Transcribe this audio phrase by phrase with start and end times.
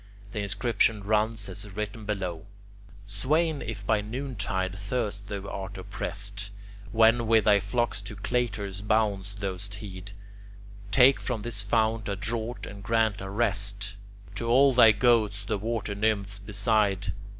[0.31, 2.47] The inscription runs as written below:
[3.05, 6.49] Swain, if by noontide thirst thou art opprest
[6.91, 10.13] When with thy flocks to Cleitor's bounds thou'st hied,
[10.89, 13.95] Take from this fount a draught, and grant a rest
[14.33, 17.13] To all thy goats the water nymphs beside.